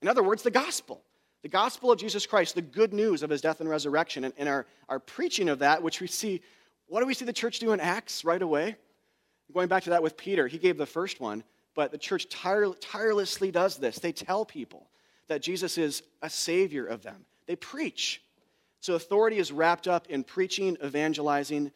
[0.01, 1.01] In other words, the gospel.
[1.41, 4.47] The gospel of Jesus Christ, the good news of his death and resurrection, and, and
[4.47, 6.41] our, our preaching of that, which we see,
[6.87, 8.75] what do we see the church do in Acts right away?
[9.53, 11.43] Going back to that with Peter, he gave the first one,
[11.75, 13.99] but the church tire, tirelessly does this.
[13.99, 14.87] They tell people
[15.27, 18.21] that Jesus is a savior of them, they preach.
[18.79, 21.71] So authority is wrapped up in preaching, evangelizing,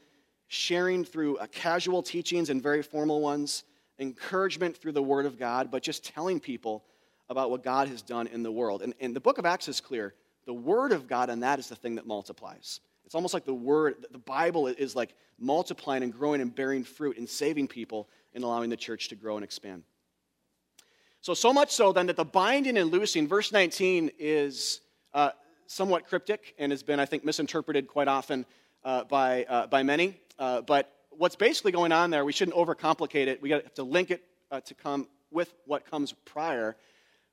[0.48, 3.64] sharing through uh, casual teachings and very formal ones,
[4.00, 6.84] encouragement through the Word of God, but just telling people
[7.30, 8.82] about what God has done in the world.
[8.82, 10.16] And, and the book of Acts is clear.
[10.46, 12.80] The Word of God, and that is the thing that multiplies.
[13.06, 17.18] It's almost like the word, the Bible is like multiplying and growing and bearing fruit
[17.18, 19.84] and saving people and allowing the church to grow and expand.
[21.22, 24.82] So, so much so then that the binding and loosing, verse 19 is
[25.14, 25.32] uh,
[25.68, 28.46] somewhat cryptic and has been, I think, misinterpreted quite often
[28.84, 30.20] uh, by, uh, by many.
[30.38, 33.42] Uh, but what's basically going on there, we shouldn't overcomplicate it.
[33.42, 36.76] We have to link it uh, to come with what comes prior.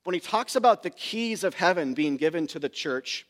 [0.05, 3.27] When he talks about the keys of heaven being given to the church,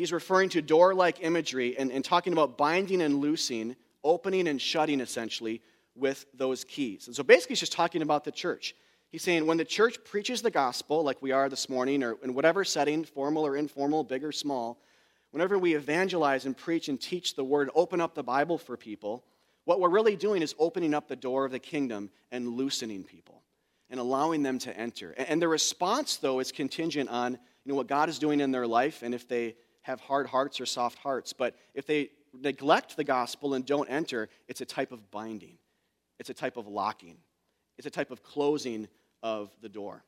[0.00, 4.60] he's referring to door like imagery and, and talking about binding and loosing, opening and
[4.60, 5.60] shutting essentially
[5.94, 7.06] with those keys.
[7.06, 8.74] And so basically, he's just talking about the church.
[9.12, 12.32] He's saying when the church preaches the gospel, like we are this morning, or in
[12.32, 14.80] whatever setting, formal or informal, big or small,
[15.32, 19.22] whenever we evangelize and preach and teach the word, open up the Bible for people,
[19.66, 23.42] what we're really doing is opening up the door of the kingdom and loosening people
[23.90, 25.10] and allowing them to enter.
[25.10, 28.66] And the response, though, is contingent on you know, what God is doing in their
[28.66, 31.32] life and if they have hard hearts or soft hearts.
[31.32, 35.58] But if they neglect the gospel and don't enter, it's a type of binding,
[36.18, 37.16] it's a type of locking,
[37.78, 38.88] it's a type of closing
[39.22, 40.04] of the door.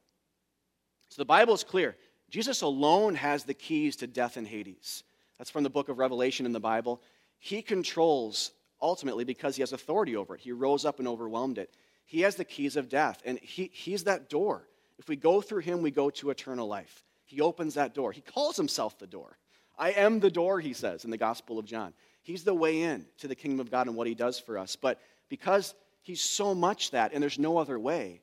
[1.09, 1.97] So the Bible is clear.
[2.31, 5.05] Jesus alone has the keys to death and Hades.
[5.37, 7.03] That's from the book of Revelation in the Bible.
[7.39, 10.41] He controls ultimately because he has authority over it.
[10.41, 11.75] He rose up and overwhelmed it.
[12.07, 14.67] He has the keys of death, and he, he's that door.
[14.99, 17.05] If we go through him, we go to eternal life.
[17.25, 18.13] He opens that door.
[18.13, 19.37] He calls himself the door.
[19.83, 21.93] I am the door, he says in the Gospel of John.
[22.23, 24.77] He's the way in to the kingdom of God and what he does for us.
[24.77, 28.23] But because he's so much that, and there's no other way,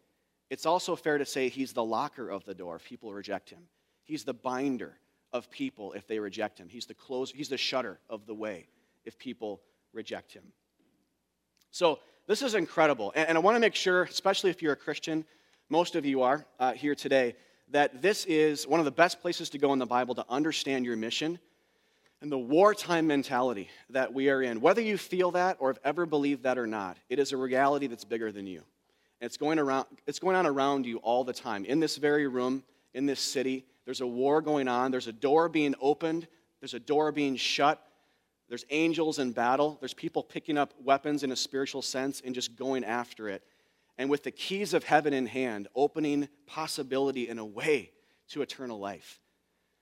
[0.49, 3.59] it's also fair to say he's the locker of the door if people reject him.
[4.05, 4.93] He's the binder
[5.33, 6.69] of people if they reject him.
[6.69, 8.69] He's the close, he's the shutter of the way
[9.03, 9.59] if people
[9.91, 10.45] reject him.
[11.71, 13.11] So this is incredible.
[13.17, 15.25] And, and I want to make sure, especially if you're a Christian,
[15.67, 17.35] most of you are uh, here today,
[17.71, 20.85] that this is one of the best places to go in the Bible to understand
[20.85, 21.37] your mission
[22.21, 24.59] and the wartime mentality that we are in.
[24.61, 27.87] Whether you feel that or have ever believed that or not, it is a reality
[27.87, 28.63] that's bigger than you.
[29.21, 31.65] And it's going, around, it's going on around you all the time.
[31.65, 34.91] In this very room, in this city, there's a war going on.
[34.91, 36.27] There's a door being opened,
[36.61, 37.81] there's a door being shut.
[38.49, 39.77] There's angels in battle.
[39.79, 43.43] There's people picking up weapons in a spiritual sense and just going after it.
[43.99, 47.91] And with the keys of heaven in hand, opening possibility and a way
[48.29, 49.19] to eternal life.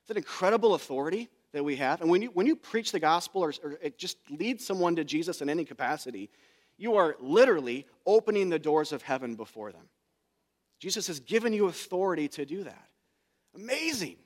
[0.02, 2.01] It's an incredible authority that we have.
[2.01, 5.03] And when you, when you preach the gospel or, or it just leads someone to
[5.03, 6.29] Jesus in any capacity,
[6.77, 9.89] you are literally opening the doors of heaven before them.
[10.79, 12.89] Jesus has given you authority to do that.
[13.55, 14.17] Amazing.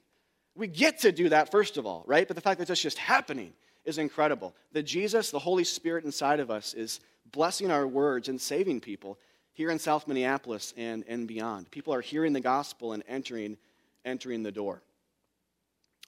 [0.56, 2.28] We get to do that, first of all, right?
[2.28, 3.54] But the fact that it's just happening
[3.86, 4.54] is incredible.
[4.74, 7.00] That Jesus, the Holy Spirit inside of us, is
[7.32, 9.18] blessing our words and saving people
[9.54, 11.72] here in South Minneapolis and, and beyond.
[11.72, 13.58] People are hearing the gospel and entering,
[14.04, 14.82] entering the door.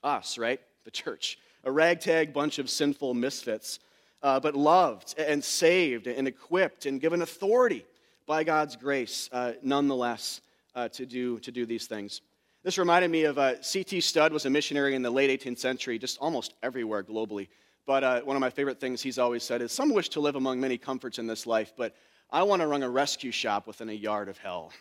[0.04, 0.60] Us, right?
[0.86, 1.38] The church.
[1.64, 3.80] A ragtag bunch of sinful misfits,
[4.22, 7.86] uh, but loved and saved and equipped and given authority
[8.26, 10.42] by God's grace, uh, nonetheless,
[10.76, 12.22] uh, to, do, to do these things.
[12.64, 14.00] This reminded me of uh, C.T.
[14.02, 17.50] Studd was a missionary in the late 18th century, just almost everywhere globally.
[17.86, 20.36] But uh, one of my favorite things he's always said is, Some wish to live
[20.36, 21.94] among many comforts in this life, but
[22.32, 24.72] I want to run a rescue shop within a yard of hell.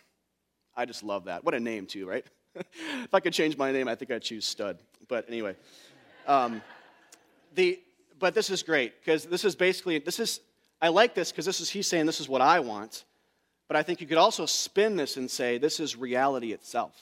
[0.76, 1.44] I just love that.
[1.44, 2.24] What a name, too, right?
[2.54, 4.78] if I could change my name, I think I'd choose Studd.
[5.08, 5.56] But anyway.
[6.26, 6.62] Um,
[7.54, 7.80] the,
[8.18, 10.40] but this is great because this is basically, this is,
[10.80, 13.04] I like this because this is, he's saying this is what I want.
[13.68, 16.94] But I think you could also spin this and say this is reality itself.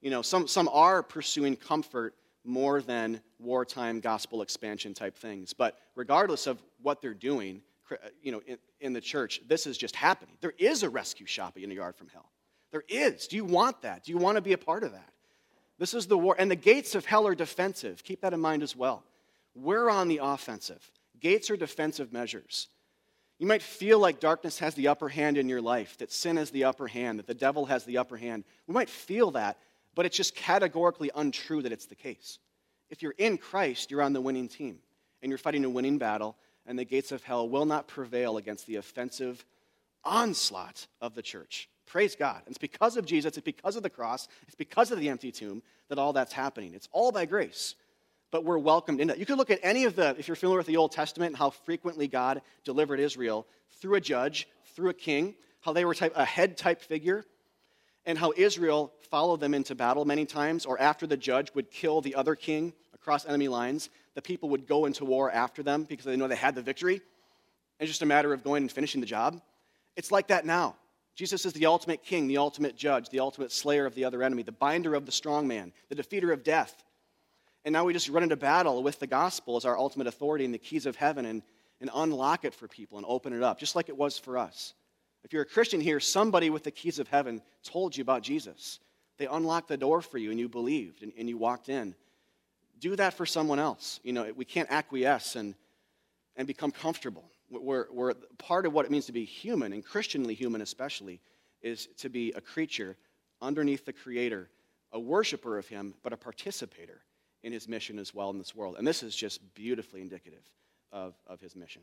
[0.00, 2.14] You know, some, some are pursuing comfort
[2.44, 5.52] more than wartime gospel expansion type things.
[5.52, 7.62] But regardless of what they're doing,
[8.22, 10.36] you know, in, in the church, this is just happening.
[10.40, 12.30] There is a rescue shop in a yard from hell.
[12.70, 13.26] There is.
[13.26, 14.04] Do you want that?
[14.04, 15.12] Do you want to be a part of that?
[15.78, 16.36] This is the war.
[16.38, 18.02] And the gates of hell are defensive.
[18.04, 19.04] Keep that in mind as well.
[19.54, 20.90] We're on the offensive.
[21.20, 22.68] Gates are defensive measures.
[23.38, 26.50] You might feel like darkness has the upper hand in your life, that sin has
[26.50, 28.44] the upper hand, that the devil has the upper hand.
[28.66, 29.58] We might feel that,
[29.94, 32.38] but it's just categorically untrue that it's the case.
[32.88, 34.78] If you're in Christ, you're on the winning team,
[35.22, 36.36] and you're fighting a winning battle,
[36.66, 39.44] and the gates of hell will not prevail against the offensive
[40.02, 41.68] onslaught of the church.
[41.86, 42.42] Praise God.
[42.44, 45.32] And it's because of Jesus, it's because of the cross, it's because of the empty
[45.32, 46.74] tomb that all that's happening.
[46.74, 47.74] It's all by grace,
[48.30, 49.20] but we're welcomed into it.
[49.20, 51.36] You could look at any of the, if you're familiar with the Old Testament, and
[51.36, 53.46] how frequently God delivered Israel
[53.80, 57.24] through a judge, through a king, how they were type, a head type figure
[58.06, 62.00] and how Israel followed them into battle many times, or after the judge would kill
[62.00, 66.04] the other king across enemy lines, the people would go into war after them because
[66.04, 67.00] they know they had the victory.
[67.78, 69.40] It's just a matter of going and finishing the job.
[69.96, 70.76] It's like that now.
[71.16, 74.42] Jesus is the ultimate king, the ultimate judge, the ultimate slayer of the other enemy,
[74.42, 76.84] the binder of the strong man, the defeater of death.
[77.64, 80.52] And now we just run into battle with the gospel as our ultimate authority and
[80.52, 81.42] the keys of heaven and,
[81.80, 84.74] and unlock it for people and open it up, just like it was for us.
[85.24, 88.78] If you're a Christian here, somebody with the keys of heaven told you about Jesus.
[89.16, 91.94] They unlocked the door for you and you believed and, and you walked in.
[92.78, 94.00] Do that for someone else.
[94.04, 95.54] You know, we can't acquiesce and,
[96.36, 97.24] and become comfortable.
[97.50, 101.20] We're, we're, part of what it means to be human, and Christianly human especially,
[101.62, 102.96] is to be a creature
[103.40, 104.48] underneath the Creator,
[104.92, 107.02] a worshiper of Him, but a participator
[107.42, 108.76] in His mission as well in this world.
[108.78, 110.42] And this is just beautifully indicative
[110.92, 111.82] of, of His mission.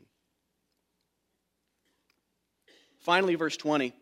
[2.98, 3.92] Finally, verse 20.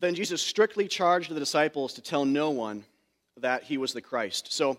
[0.00, 2.84] Then Jesus strictly charged the disciples to tell no one
[3.36, 4.52] that he was the Christ.
[4.52, 4.78] So,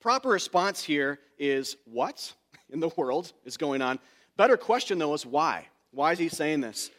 [0.00, 2.32] proper response here is what
[2.70, 3.98] in the world is going on?
[4.36, 5.66] Better question, though, is why?
[5.90, 6.90] Why is he saying this?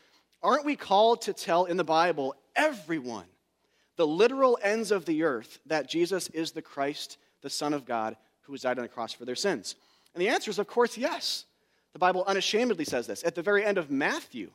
[0.41, 3.25] Aren't we called to tell in the Bible everyone,
[3.97, 8.15] the literal ends of the earth, that Jesus is the Christ, the Son of God,
[8.41, 9.75] who has died on the cross for their sins?
[10.13, 11.45] And the answer is, of course, yes.
[11.93, 13.23] The Bible unashamedly says this.
[13.23, 14.51] At the very end of Matthew,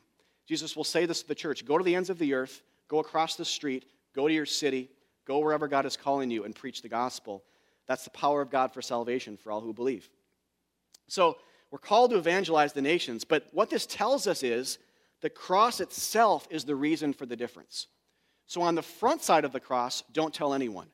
[0.47, 2.99] Jesus will say this to the church Go to the ends of the earth, go
[2.99, 4.89] across the street, go to your city,
[5.25, 7.43] go wherever God is calling you, and preach the gospel.
[7.87, 10.09] That's the power of God for salvation for all who believe.
[11.07, 11.37] So,
[11.71, 14.77] we're called to evangelize the nations, but what this tells us is
[15.21, 17.87] the cross itself is the reason for the difference.
[18.45, 20.87] So, on the front side of the cross, don't tell anyone.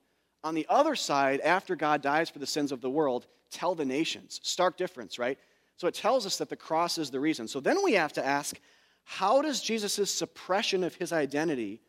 [0.44, 3.86] On the other side, after God dies for the sins of the world, tell the
[3.86, 4.40] nations.
[4.44, 5.38] Stark difference, right?
[5.78, 7.48] So it tells us that the cross is the reason.
[7.48, 8.60] So then we have to ask
[9.04, 11.82] how does Jesus' suppression of his identity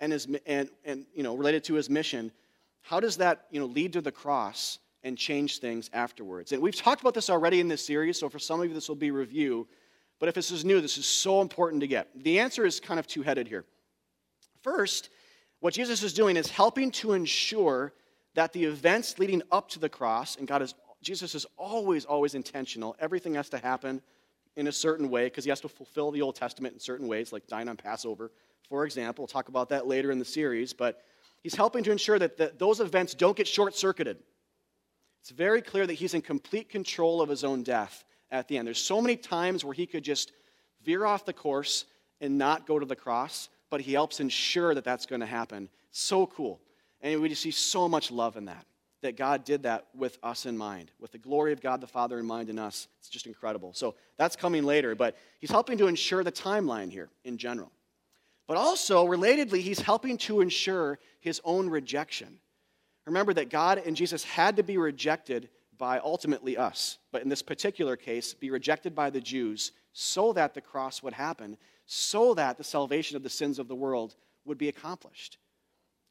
[0.00, 2.30] and, his, and, and you know, related to his mission,
[2.82, 6.52] how does that you know, lead to the cross and change things afterwards?
[6.52, 8.88] And we've talked about this already in this series, so for some of you, this
[8.88, 9.66] will be review.
[10.18, 12.08] But if this is new, this is so important to get.
[12.22, 13.64] The answer is kind of two headed here.
[14.62, 15.10] First,
[15.60, 17.92] what Jesus is doing is helping to ensure
[18.34, 22.34] that the events leading up to the cross, and God is Jesus is always, always
[22.34, 22.96] intentional.
[22.98, 24.02] Everything has to happen
[24.56, 27.32] in a certain way because he has to fulfill the Old Testament in certain ways,
[27.32, 28.32] like dying on Passover,
[28.68, 29.22] for example.
[29.22, 31.02] We'll talk about that later in the series, but
[31.42, 34.18] he's helping to ensure that the, those events don't get short circuited.
[35.28, 38.66] It's very clear that he's in complete control of his own death at the end.
[38.66, 40.32] There's so many times where he could just
[40.82, 41.84] veer off the course
[42.22, 45.68] and not go to the cross, but he helps ensure that that's going to happen.
[45.90, 46.62] So cool.
[47.02, 48.64] And we just see so much love in that
[49.02, 52.18] that God did that with us in mind, with the glory of God the Father
[52.18, 52.88] in mind in us.
[52.98, 53.74] It's just incredible.
[53.74, 57.70] So that's coming later, but he's helping to ensure the timeline here in general.
[58.46, 62.38] But also, relatedly, he's helping to ensure his own rejection.
[63.08, 67.40] Remember that God and Jesus had to be rejected by ultimately us, but in this
[67.40, 72.58] particular case, be rejected by the Jews so that the cross would happen, so that
[72.58, 75.38] the salvation of the sins of the world would be accomplished.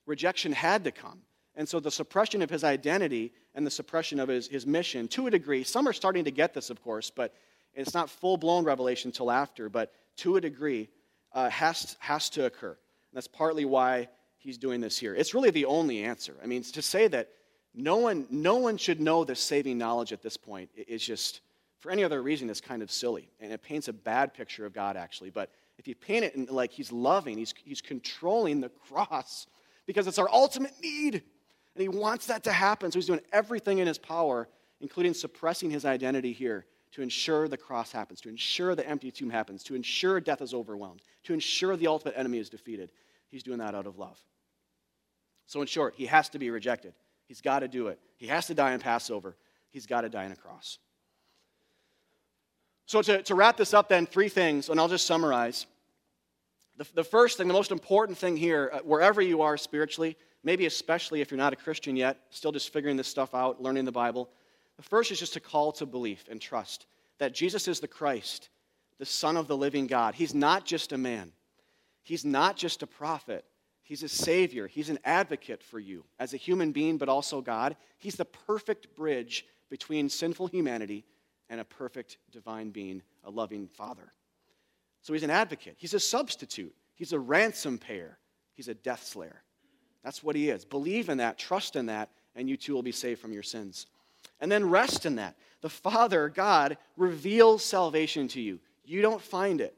[0.07, 1.21] Rejection had to come.
[1.55, 5.27] And so the suppression of his identity and the suppression of his, his mission, to
[5.27, 7.35] a degree, some are starting to get this, of course, but
[7.75, 10.89] it's not full blown revelation until after, but to a degree,
[11.33, 12.71] uh, has, has to occur.
[12.71, 12.77] And
[13.13, 14.07] that's partly why
[14.47, 15.13] he's doing this here.
[15.13, 16.33] It's really the only answer.
[16.41, 17.27] I mean, to say that
[17.75, 21.41] no one, no one should know this saving knowledge at this point is just,
[21.79, 23.29] for any other reason, it's kind of silly.
[23.41, 25.31] And it paints a bad picture of God, actually.
[25.31, 29.47] But if you paint it in, like he's loving, he's, he's controlling the cross
[29.85, 31.15] because it's our ultimate need.
[31.15, 32.89] And he wants that to happen.
[32.89, 34.47] So he's doing everything in his power,
[34.79, 39.29] including suppressing his identity here, to ensure the cross happens, to ensure the empty tomb
[39.29, 42.93] happens, to ensure death is overwhelmed, to ensure the ultimate enemy is defeated.
[43.27, 44.17] He's doing that out of love.
[45.47, 46.93] So, in short, he has to be rejected.
[47.25, 47.99] He's got to do it.
[48.17, 49.35] He has to die in Passover.
[49.71, 50.77] He's got to die on a cross.
[52.85, 55.65] So, to, to wrap this up, then, three things, and I'll just summarize.
[56.77, 60.65] The, the first thing, the most important thing here, uh, wherever you are spiritually, maybe
[60.65, 63.91] especially if you're not a Christian yet, still just figuring this stuff out, learning the
[63.91, 64.29] Bible.
[64.75, 66.85] The first is just a call to belief and trust
[67.19, 68.49] that Jesus is the Christ,
[68.99, 70.13] the Son of the living God.
[70.13, 71.31] He's not just a man,
[72.03, 73.45] He's not just a prophet.
[73.87, 74.67] He's a Savior.
[74.67, 77.77] He's an advocate for you as a human being, but also God.
[77.97, 81.05] He's the perfect bridge between sinful humanity
[81.49, 84.11] and a perfect divine being, a loving Father.
[85.03, 85.75] So he's an advocate.
[85.77, 86.75] He's a substitute.
[86.95, 88.17] He's a ransom payer.
[88.55, 89.41] He's a death slayer.
[90.03, 90.65] That's what he is.
[90.65, 93.87] Believe in that, trust in that, and you too will be saved from your sins.
[94.41, 95.37] And then rest in that.
[95.61, 98.59] The Father, God, reveals salvation to you.
[98.83, 99.77] You don't find it.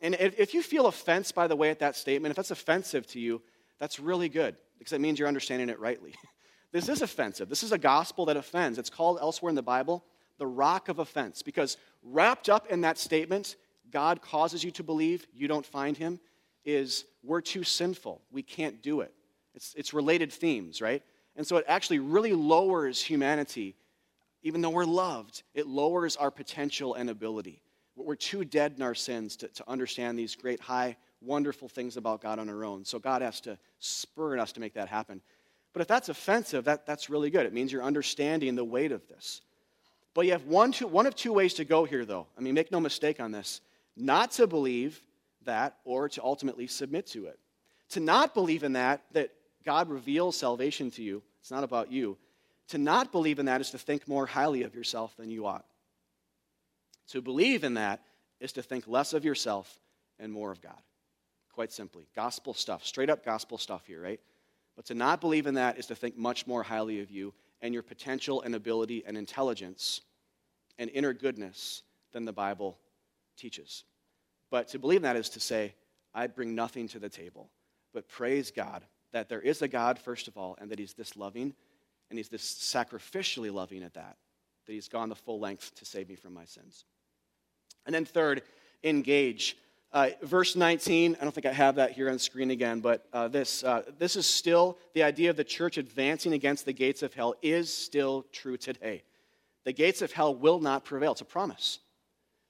[0.00, 3.20] And if, you feel offense, by the way, at that statement, if that's offensive to
[3.20, 3.42] you,
[3.78, 6.14] that's really good because it means you're understanding it rightly.
[6.72, 7.48] this is offensive.
[7.48, 8.78] This is a gospel that offends.
[8.78, 10.04] It's called elsewhere in the Bible
[10.38, 13.56] the rock of offense because wrapped up in that statement,
[13.90, 16.20] God causes you to believe you don't find him,
[16.64, 18.22] is we're too sinful.
[18.30, 19.12] We can't do it.
[19.54, 21.02] It's, it's related themes, right?
[21.36, 23.76] And so it actually really lowers humanity.
[24.42, 27.62] Even though we're loved, it lowers our potential and ability.
[27.98, 32.20] We're too dead in our sins to, to understand these great high wonderful things about
[32.20, 32.84] God on our own.
[32.84, 35.20] So God has to spur us to make that happen.
[35.72, 37.44] But if that's offensive, that, that's really good.
[37.44, 39.42] It means you're understanding the weight of this.
[40.14, 42.26] But you have one, two, one of two ways to go here, though.
[42.36, 43.60] I mean, make no mistake on this
[43.96, 45.00] not to believe
[45.44, 47.38] that or to ultimately submit to it.
[47.90, 49.30] To not believe in that, that
[49.64, 52.16] God reveals salvation to you, it's not about you.
[52.68, 55.64] To not believe in that is to think more highly of yourself than you ought.
[57.08, 58.02] To believe in that
[58.40, 59.80] is to think less of yourself
[60.18, 60.80] and more of God.
[61.52, 62.06] Quite simply.
[62.14, 64.20] Gospel stuff, straight up gospel stuff here, right?
[64.76, 67.74] But to not believe in that is to think much more highly of you and
[67.74, 70.02] your potential and ability and intelligence
[70.78, 71.82] and inner goodness
[72.12, 72.78] than the Bible
[73.36, 73.84] teaches.
[74.50, 75.74] But to believe in that is to say,
[76.14, 77.50] I bring nothing to the table,
[77.92, 81.16] but praise God that there is a God, first of all, and that He's this
[81.16, 81.54] loving,
[82.10, 84.16] and He's this sacrificially loving at that,
[84.66, 86.84] that He's gone the full length to save me from my sins.
[87.88, 88.42] And then, third,
[88.84, 89.56] engage.
[89.94, 93.28] Uh, verse 19, I don't think I have that here on screen again, but uh,
[93.28, 97.14] this, uh, this is still the idea of the church advancing against the gates of
[97.14, 99.04] hell is still true today.
[99.64, 101.12] The gates of hell will not prevail.
[101.12, 101.78] It's a promise.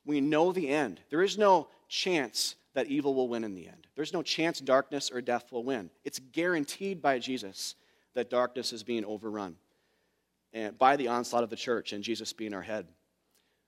[0.05, 0.99] We know the end.
[1.09, 3.86] There is no chance that evil will win in the end.
[3.95, 5.89] There's no chance darkness or death will win.
[6.05, 7.76] It's guaranteed by Jesus
[8.14, 9.55] that darkness is being overrun
[10.53, 12.89] and by the onslaught of the church and Jesus being our head.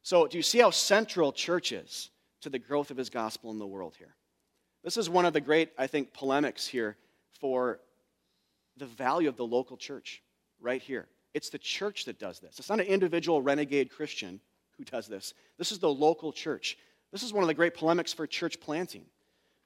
[0.02, 3.58] So, do you see how central church is to the growth of his gospel in
[3.58, 4.14] the world here?
[4.82, 6.96] This is one of the great, I think, polemics here
[7.40, 7.80] for
[8.76, 10.22] the value of the local church
[10.60, 11.06] right here.
[11.34, 12.58] It's the church that does this.
[12.58, 14.40] It's not an individual renegade Christian
[14.78, 15.34] who does this.
[15.58, 16.78] This is the local church.
[17.12, 19.04] This is one of the great polemics for church planting,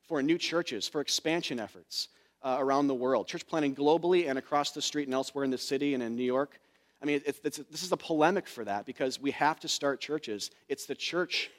[0.03, 2.09] for new churches, for expansion efforts
[2.43, 3.29] uh, around the world.
[3.29, 6.25] Church planting globally and across the street and elsewhere in the city and in New
[6.25, 6.59] York.
[7.03, 10.01] I mean, it's, it's, this is a polemic for that because we have to start
[10.01, 10.51] churches.
[10.69, 11.51] It's the church,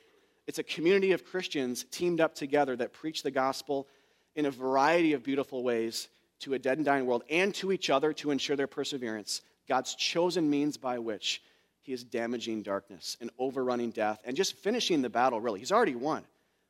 [0.47, 3.88] it's a community of Christians teamed up together that preach the gospel
[4.36, 6.07] in a variety of beautiful ways
[6.39, 9.41] to a dead and dying world and to each other to ensure their perseverance.
[9.67, 11.41] God's chosen means by which
[11.81, 15.59] he is damaging darkness and overrunning death and just finishing the battle, really.
[15.59, 16.23] He's already won,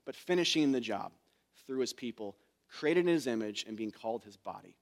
[0.05, 1.11] but finishing the job
[1.65, 2.35] through his people,
[2.69, 4.75] created in his image and being called his body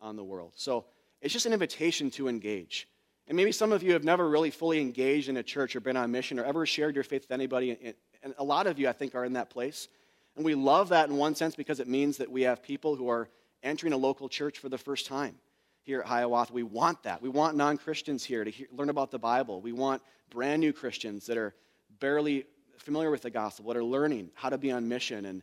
[0.00, 0.52] on the world.
[0.56, 0.86] So
[1.20, 2.88] it's just an invitation to engage.
[3.28, 5.96] And maybe some of you have never really fully engaged in a church or been
[5.96, 7.94] on mission or ever shared your faith with anybody.
[8.22, 9.88] And a lot of you, I think, are in that place.
[10.36, 13.08] And we love that in one sense because it means that we have people who
[13.08, 13.28] are
[13.62, 15.36] entering a local church for the first time
[15.82, 16.52] here at Hiawatha.
[16.52, 17.20] We want that.
[17.20, 19.60] We want non Christians here to hear, learn about the Bible.
[19.60, 21.54] We want brand new Christians that are
[21.98, 22.46] barely
[22.78, 25.24] familiar with the gospel, that are learning how to be on mission.
[25.24, 25.42] And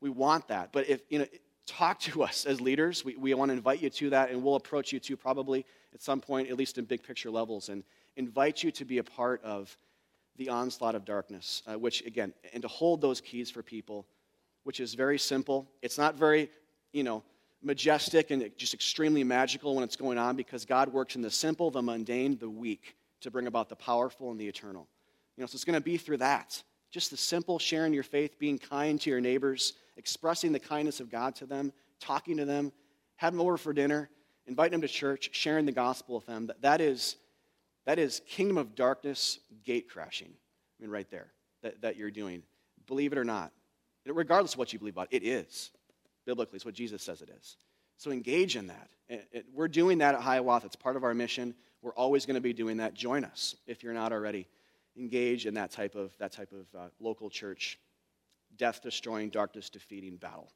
[0.00, 0.72] we want that.
[0.72, 1.26] But if, you know,
[1.66, 3.04] talk to us as leaders.
[3.04, 5.64] We, we want to invite you to that, and we'll approach you too, probably
[5.94, 7.84] at some point, at least in big picture levels, and
[8.16, 9.76] invite you to be a part of
[10.36, 14.06] the onslaught of darkness, uh, which, again, and to hold those keys for people,
[14.64, 15.68] which is very simple.
[15.82, 16.50] It's not very,
[16.92, 17.22] you know,
[17.62, 21.70] majestic and just extremely magical when it's going on because God works in the simple,
[21.70, 24.88] the mundane, the weak to bring about the powerful and the eternal.
[25.36, 26.62] You know, so it's going to be through that.
[26.90, 31.10] Just the simple sharing your faith, being kind to your neighbors, expressing the kindness of
[31.10, 32.72] God to them, talking to them,
[33.16, 34.10] having them over for dinner,
[34.46, 36.46] inviting them to church, sharing the gospel with them.
[36.46, 37.16] That, that, is,
[37.86, 40.28] that is kingdom of darkness gate crashing.
[40.28, 41.32] I mean, right there,
[41.62, 42.42] that, that you're doing.
[42.86, 43.52] Believe it or not.
[44.06, 45.70] Regardless of what you believe about it, it is
[46.26, 46.56] biblically.
[46.56, 47.56] It's what Jesus says it is.
[47.96, 48.88] So engage in that.
[49.08, 50.66] It, it, we're doing that at Hiawatha.
[50.66, 51.54] It's part of our mission.
[51.82, 52.94] We're always going to be doing that.
[52.94, 54.48] Join us if you're not already.
[54.96, 57.78] Engage in that type of, that type of uh, local church,
[58.56, 60.50] death destroying, darkness defeating battle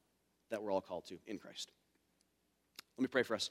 [0.51, 1.71] that we're all called to in Christ.
[2.97, 3.51] Let me pray for us.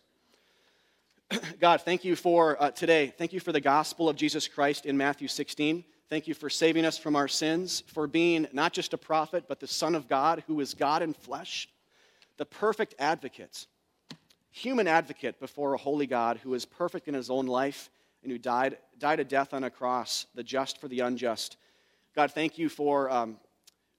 [1.60, 3.14] God, thank you for uh, today.
[3.18, 5.84] Thank you for the gospel of Jesus Christ in Matthew 16.
[6.08, 9.60] Thank you for saving us from our sins, for being not just a prophet, but
[9.60, 11.68] the Son of God who is God in flesh
[12.38, 13.66] the perfect advocate,
[14.52, 17.90] human advocate before a holy God who is perfect in his own life
[18.24, 21.56] and who died, died a death on a cross, the just for the unjust.
[22.14, 23.38] God, thank you for um,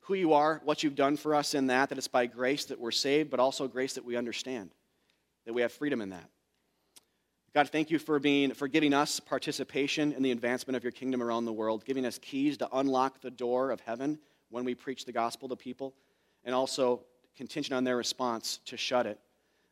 [0.00, 2.78] who you are, what you've done for us in that, that it's by grace that
[2.78, 4.70] we're saved, but also grace that we understand,
[5.46, 6.28] that we have freedom in that.
[7.56, 11.22] God, thank you for, being, for giving us participation in the advancement of your kingdom
[11.22, 14.18] around the world, giving us keys to unlock the door of heaven
[14.50, 15.94] when we preach the gospel to people,
[16.44, 17.00] and also
[17.34, 19.18] contingent on their response to shut it.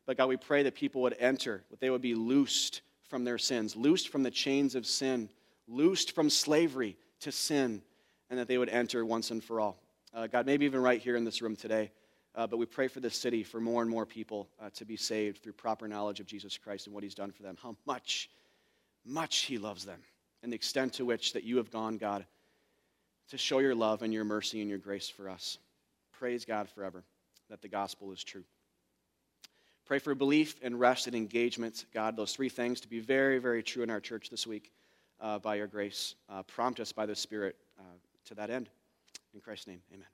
[0.06, 2.80] But God, we pray that people would enter, that they would be loosed
[3.10, 5.28] from their sins, loosed from the chains of sin,
[5.68, 7.82] loosed from slavery to sin,
[8.30, 9.78] and that they would enter once and for all.
[10.14, 11.90] Uh, God, maybe even right here in this room today,
[12.34, 14.96] uh, but we pray for this city for more and more people uh, to be
[14.96, 18.28] saved through proper knowledge of Jesus Christ and what he's done for them, how much,
[19.04, 20.00] much he loves them,
[20.42, 22.26] and the extent to which that you have gone, God,
[23.28, 25.58] to show your love and your mercy and your grace for us.
[26.12, 27.04] Praise God forever.
[27.50, 28.42] that the gospel is true.
[29.84, 33.62] Pray for belief and rest and engagement, God, those three things to be very, very
[33.62, 34.72] true in our church this week
[35.20, 36.14] uh, by your grace.
[36.28, 37.82] Uh, prompt us by the Spirit uh,
[38.26, 38.70] to that end.
[39.34, 40.13] In Christ's name, amen.